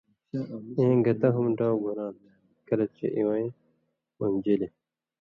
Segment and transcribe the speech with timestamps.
[0.77, 2.27] (اېں گتہ ہُم ڈاؤ گھُراں تھہ)
[2.67, 3.49] کلہۡ چے اِوَیں
[4.17, 4.73] بنژِلیۡ